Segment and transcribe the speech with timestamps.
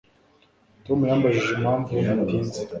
[0.85, 2.61] Tom yambajije impamvu natinze